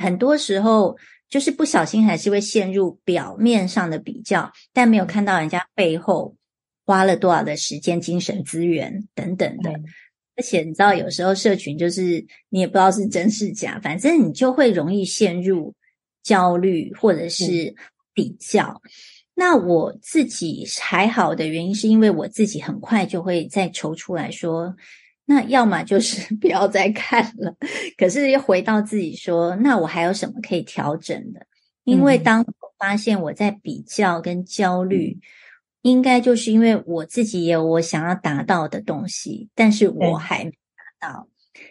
[0.00, 0.96] 很多时候
[1.28, 6.36] 就是不小心还是会陷入表面上的比较，但没有看到人家背后
[6.86, 9.72] 花了多少的时间、精神资源等等的。
[10.36, 15.72] 而且你知道，有时候社群就是你也不知道是真是假，反正你就会容易陷入
[16.24, 17.72] 焦虑或者是
[18.12, 18.82] 比较。
[18.84, 18.90] 嗯。
[19.36, 24.74] 那我自己还好的原因，是因为我自己很快就会再抽出来说，
[25.24, 27.54] 那要么就是 不要再看了。
[27.96, 31.46] 可是又回到自己说，那我还有什么可以调整的？
[31.84, 35.20] 因为当我发现我在比较跟焦虑。
[35.84, 41.28] 应该就是因为我自己也有我想要达到的东西，但是我还没达到。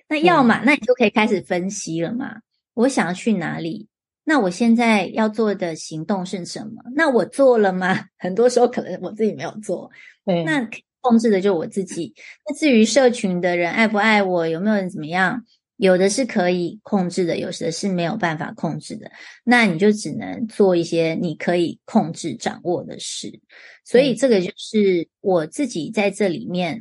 [0.07, 2.41] 那要么，那你就可以开始分析了嘛。
[2.75, 3.87] 我想要去哪里？
[4.23, 6.81] 那我现在要做的行动是什么？
[6.95, 8.05] 那我做了吗？
[8.17, 9.89] 很多时候可能我自己没有做。
[10.25, 10.67] 对，那
[11.01, 12.13] 控制的就我自己。
[12.47, 15.43] 那至于社群的人爱不爱我，有没有人怎么样？
[15.77, 19.11] 有的是可以控制的，有的是没有办法控制的。
[19.43, 23.41] 那你就只能做一些你可以控制、掌握的事。
[23.83, 26.79] 所以这个就是我自己在这里面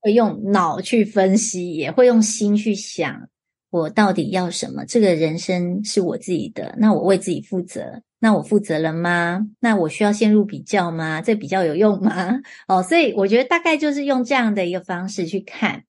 [0.00, 3.28] 会用脑去分析，也会用心去想，
[3.72, 4.84] 我到底要什么？
[4.84, 9.46] 这个人生是我自己的，那我为自己负责，那我负责了吗？
[9.60, 11.22] 那我需要陷入比较吗？
[11.22, 12.38] 这比较有用吗？
[12.68, 15.84] 哦，所以我觉得大概就是用这样的一个方式去看，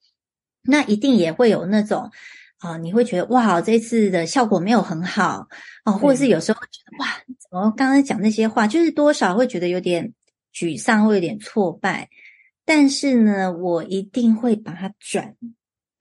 [0.64, 2.10] 那一定也会有那种。
[2.60, 5.46] 啊、哦，你会觉得哇，这次的效果没有很好
[5.84, 10.14] 哦，或者是有时候会觉得哇，怎么刚刚讲那些话，就是多少会觉得有点
[10.56, 12.08] 沮丧，会有点挫败。
[12.64, 15.36] 但是呢，我一定会把它转，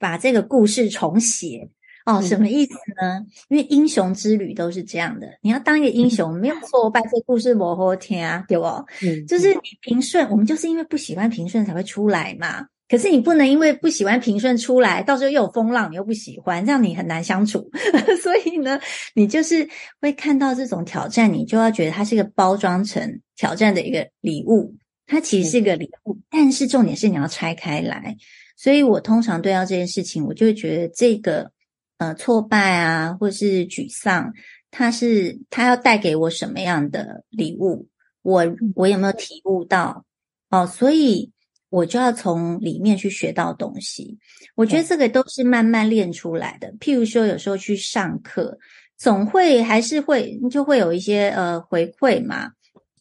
[0.02, 1.70] 把这个故事重写。
[2.04, 3.24] 哦，什么意思呢？
[3.48, 8.64] 因为英雄之旅都是这样的，你要当一个英雄，没有挫败，这个故事磨好听啊，对不？
[9.02, 12.66] 嗯，就是你平顺，我们就是因为不喜欢平顺才会出来嘛。
[12.88, 17.70] 可是你不能因为不喜欢平顺出来，到时候又有风浪，你又不喜欢，这样你很难相处。
[18.20, 18.80] 所以呢，
[19.14, 19.68] 你就是
[20.00, 24.74] 会看到这种挑战，你就要觉得它是一个包装成挑战的一个礼物，
[25.06, 28.16] 它其实是一个礼物，但是重点是你要拆开来。
[28.56, 31.50] 所以我通常对到这件事情，我就会觉得这个
[31.98, 34.32] 呃挫败啊，或是沮丧，
[34.70, 37.88] 它是它要带给我什么样的礼物？
[38.22, 40.04] 我我有没有体悟到？
[40.50, 41.30] 哦，所以。
[41.72, 44.18] 我就要从里面去学到东西，
[44.54, 46.70] 我觉得这个都是慢慢练出来的。
[46.78, 48.58] 譬如说，有时候去上课，
[48.98, 52.50] 总会还是会就会有一些呃回馈嘛，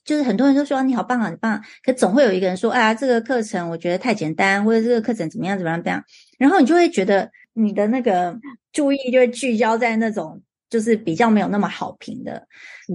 [0.03, 6.03] 就是很多人都说你好棒啊，你棒，可总会有一个人说，哎呀，这个课程我觉得太简单，或者这个课程怎么样怎么样怎么样，
[6.37, 8.37] 然后你就会觉得你的那个
[8.73, 12.47] 注意就会聚焦在那种就是比较没有那么好评的，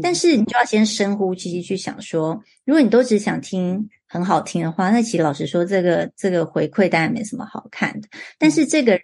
[0.03, 3.89] 但是你就要先深呼吸去想说，如果你都只想听。
[4.09, 8.09] 很好听的话，那其实老实说，这个这个回馈当然没什么好看的。
[8.39, 9.03] 但是这个人，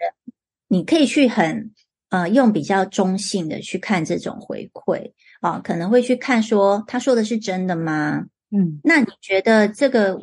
[0.69, 1.73] 你可以去很
[2.11, 5.11] 呃用比较中性的去看这种回馈
[5.43, 8.25] 啊，可能会去看说他说的是真的吗？
[8.51, 10.19] 嗯，那你觉得这个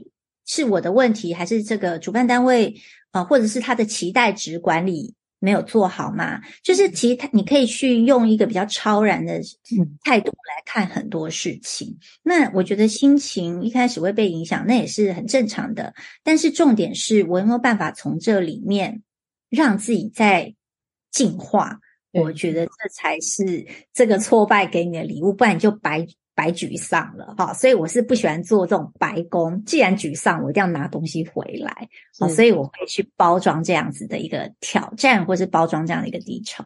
[0.45, 5.13] 是我的问题，还是这个主办单位啊、呃，或者是他的期待值管理？
[5.41, 6.41] 没有做好吗？
[6.61, 9.39] 就是其实他，你可以去用一个比较超然的
[10.03, 11.97] 态度来看很多事情。
[12.23, 15.93] 那我觉得心情一开始会被影响，那也是很正常的。
[16.25, 19.01] 但是重点是我有没有办法从这里面
[19.49, 20.55] 让自己在
[21.09, 21.79] 进化？
[22.11, 26.05] 我觉得这才是这个挫败给你的礼物，不然你就白。
[26.35, 29.61] 白沮丧了哈，所以我是不喜欢做这种白工。
[29.65, 36.63] 既然沮丧，我一定要拿东西回来，所以我会去包装这样子的一个挑战，或是包装这样的一个低潮。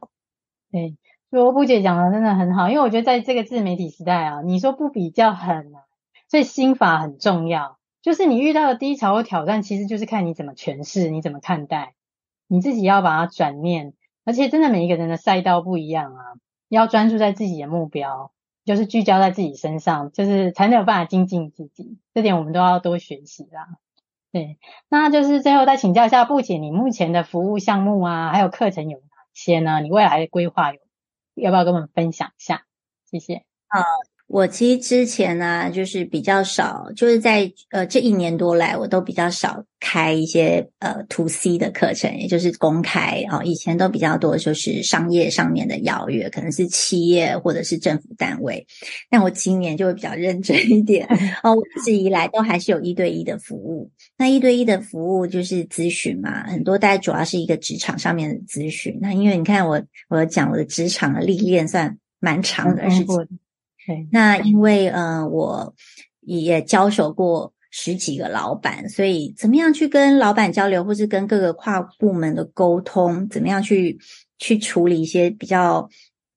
[0.71, 0.95] 对，
[1.31, 5.81] 所以布姐讲的真的很好，因为我觉得在这个自媒体时代啊，你说不比较很难，
[6.29, 7.79] 所以心法很重要。
[8.03, 11.95] 就是你遇到的低潮或挑战，其实就是看你怎么诠释，你怎么看待，
[12.47, 13.93] 你自己要把它转念。
[14.25, 16.23] 而且真的每一个人的赛道不一样啊，
[16.69, 18.31] 要专注在自己的目标。
[18.65, 21.97] 就是聚焦在自己身上，就是才能有办法精进自己。
[22.13, 23.67] 这点我们都要多学习啦。
[24.31, 24.57] 对，
[24.87, 29.03] 那就是最后再请教一下布姐，你目前的服务项目啊，还有课程有哪
[29.33, 29.81] 些呢？
[29.81, 30.79] 你未来的规划有，
[31.35, 32.63] 要不要跟我们分享一下？
[33.11, 33.43] 谢谢。
[33.67, 33.83] 嗯。
[34.27, 43.43] 我其实之前呢、啊，就是比较少，就是在呃这一年多来，我都比较少开一些呃 to C 的课程，也就是公开啊、哦。
[43.43, 48.65] 以前都比较多，就是商业上面的邀约，可能是企业或者是政府单位。
[49.07, 51.05] 但我今年就会比较认真一点
[51.43, 53.91] 哦，我一直以来都还是有一对一的服务。
[54.17, 58.97] 那一对一的服务就是咨询嘛，很多大家主要是一个职场上面的咨询。
[58.99, 63.21] 那因为你看我，我讲我的职场的历练算蛮长的事情。
[63.21, 63.39] 嗯
[64.11, 65.73] 那因为呃，我
[66.21, 73.97] 也交手过十几个老板，所以怎么样去跟老板交流，或是跟各个跨部门的沟通，怎么样去
[74.37, 75.89] 去处理一些比较。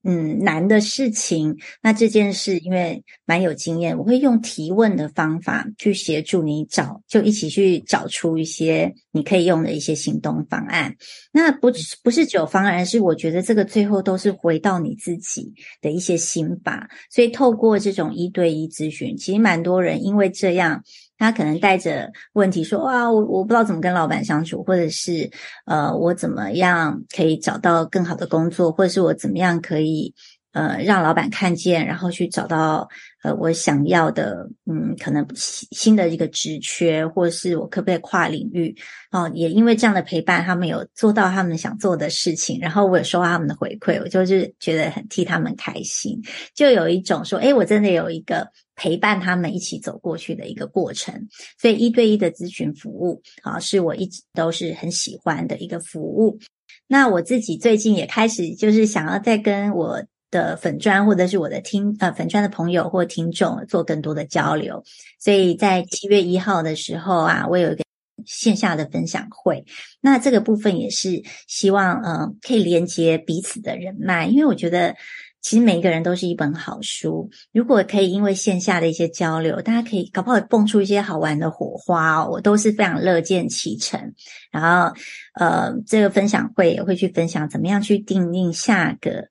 [0.08, 10.94] 嗯，难的事情，那这件事因为蛮有经验，我会用提问的方法去协助你找，就一起去找出一些你可以用的一些行动方案。
[11.32, 11.72] 那不
[12.04, 16.88] 不是只有方案，是我觉得这个最后都是回到你自己的一些心法。
[17.10, 20.84] 所以透过这种一对一咨询，其实蛮多人因为这样。
[21.18, 25.30] 他可能带着问题说：“哇，我我不知道怎么跟老板相处，或者是
[25.64, 30.14] 呃，我怎么样可以找到更好的工作，或者是我怎么样可以
[30.56, 32.88] 呃让老板看见，然后去找到。”
[33.22, 38.72] 呃，我想要的，嗯，可能新的一个职缺，或是我可不可以跨领域？
[39.10, 46.22] 哦，也因为这样的陪伴，他们有做到他们想做的事情，然后我有收到他们的回馈，我就是觉得很替他们开心，
[46.54, 51.12] 就有一种说，诶，我真的有一个陪伴他们一起走过去的一个过程。
[51.60, 56.38] 所以一对一的咨询服务，啊，是我一直都是很喜欢的一个服务。
[56.86, 60.00] 那我自己最近也开始就是想要再跟我。
[60.36, 64.84] 的粉砖或者是我的听呃粉砖的朋友或听众做更多的交流，
[65.18, 67.82] 所以在七月一号的时候啊，我有一个
[68.26, 69.64] 线下的分享会，
[70.02, 74.94] 那这个部分也是希望呃可以连接彼此的人脉，因为我觉得
[75.40, 84.12] 其实每一个人都是一本好书，如果可以因为线下的一些交流，大家可以搞不好蹦出一些好玩的火花哦，我都是非常乐见其成。
[84.50, 84.94] 然后
[85.38, 89.28] 呃这个分享会也会去分享怎么样去订定下个。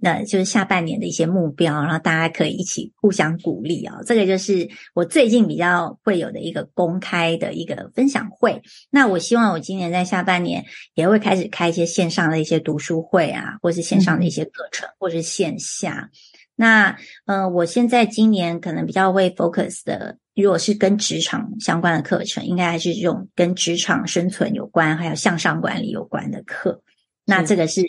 [0.00, 4.04] 那就是下半年的一些目标，然后大家可以一起互相鼓励啊、哦。
[4.04, 8.62] 这个就是我最近比较会有的一个公开的一个分享会。
[8.90, 10.64] 那我希望我今年在下半年
[10.94, 16.10] 也会开始开一些线上的一些读书会啊，或是线上的一些课程，嗯、或是线下。
[16.56, 26.82] 那呃，我现在今年可能比较会 focus 的，如果是跟职场相关的课程，应该还是这种跟职场生存有关，还有向上管理有关的课。
[27.24, 27.82] 那这个是。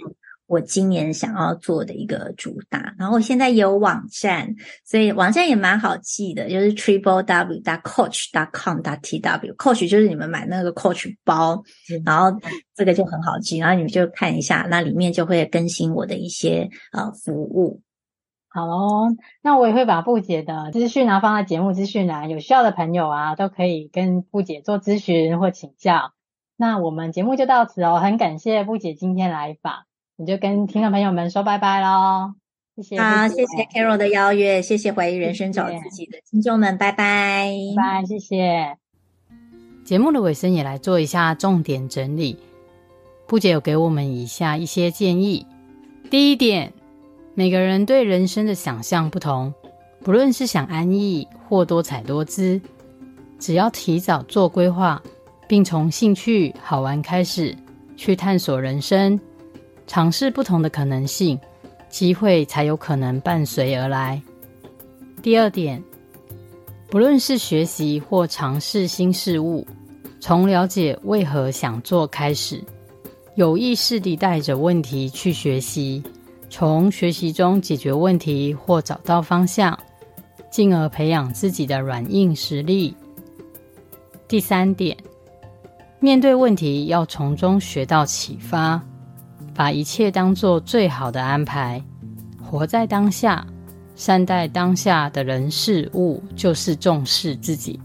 [0.47, 9.55] 我今年想要做的一个主打，然后我现在有网站，所以网站也蛮好记的，就是 triple w dot coach dot com dot tw。
[9.55, 11.63] coach 就是你们买那个 coach 包，
[12.05, 12.39] 然后
[12.75, 17.81] 这个就很好记，然后你们就看一下，那里面就会更新我的一些呃服务。
[18.47, 26.13] 好哦，那我也会把布姐的资讯啊放在节目资讯栏，有需要的朋友啊都可以跟布姐做咨询或请教。
[26.55, 29.73] 那我们节目就到此哦，很感谢布姐今天来访。
[30.17, 32.35] 你就跟听众朋友们说拜拜喽，
[32.77, 33.01] 谢谢。
[33.01, 38.77] 好，谢谢 Carol 的邀约，谢谢怀疑人生找自己的听众们，拜拜，拜拜，谢谢。
[39.83, 42.37] 节目的尾声也来做一下重点整理，
[43.27, 45.45] 布姐有给我们以下一些建议。
[46.09, 46.71] 第一点，
[47.33, 49.53] 每个人对人生的想象不同，
[49.99, 52.61] 不论是想安逸或多彩多姿，
[53.37, 55.03] 只要提早做规划，
[55.45, 57.53] 并从兴趣好玩开始
[57.97, 59.19] 去探索人生。
[59.87, 61.39] 尝试不同的可能性，
[61.89, 64.21] 机会才有可能伴随而来。
[65.21, 65.81] 第二点，
[66.89, 69.65] 不论是学习或尝试新事物，
[70.19, 72.63] 从了解为何想做开始，
[73.35, 76.03] 有意识地带着问题去学习，
[76.49, 79.77] 从学习中解决问题或找到方向，
[80.51, 82.95] 进而培养自己的软硬实力。
[84.27, 84.97] 第三点，
[85.99, 88.81] 面对问题要从中学到启发，
[89.55, 91.81] 把一切当作最好的安排，
[92.43, 93.47] 活在当下，
[93.95, 97.79] 善待当下的人事物，就是重视自己。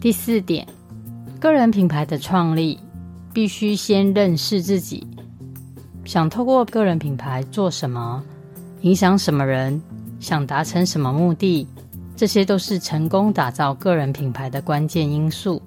[0.00, 0.66] 第四点，
[1.38, 2.78] 个人品牌的创立
[3.32, 5.06] 必须先认识自己，
[6.04, 8.20] 想透过个人品牌做什么，
[8.80, 9.80] 影响什么人，
[10.18, 11.66] 想达成什么目的。
[12.16, 15.62] 这些都是成功打造个人品牌的关键因素。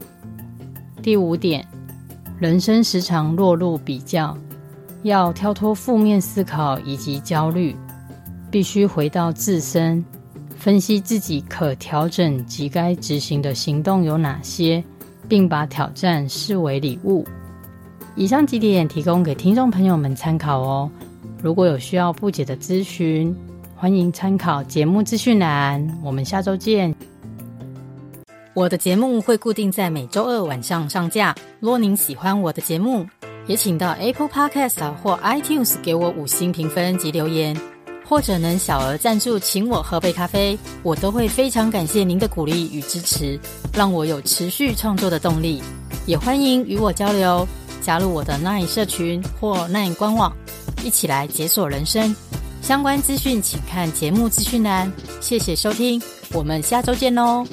[1.02, 1.66] 第五点，
[2.42, 4.36] 人生时常落入比较，
[5.04, 7.76] 要跳脱负面思考以及焦虑，
[8.50, 10.04] 必须回到自身，
[10.58, 14.84] 分析自己可调整及该执行的行动有哪些，
[15.30, 17.24] 并把挑战视为礼物。
[18.16, 20.90] 以上几点提供给听众朋友们参考哦。
[21.44, 23.36] 如果有需要不解的咨询，
[23.76, 26.92] 欢迎参考节目资讯栏，我们下周见。
[28.54, 31.34] 我的节目会固定在每周二晚上上架。
[31.62, 33.08] 若您喜欢我的节目，
[33.48, 37.58] 也请到 Apple Podcast 或 iTunes 给我五星评分及留言，
[38.06, 43.40] 或者能小额赞助请我喝杯咖啡，我都会非常感谢您的鼓励与支持，
[43.74, 45.64] 让我有持续创作的动力。
[46.06, 47.48] 也欢迎与我交流，
[47.82, 50.36] 加入我的 Nine 社群或 Nine 官网，
[50.84, 52.14] 一起来解锁人生。
[52.62, 54.92] 相关资讯请看节目资讯栏。
[55.22, 56.02] 谢谢收听，
[56.34, 57.46] 我们下周见喽。